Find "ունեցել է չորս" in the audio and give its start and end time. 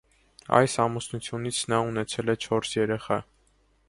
1.91-2.73